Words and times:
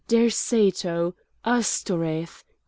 Derceto! 0.07 1.13
Astoreth! 1.45 2.43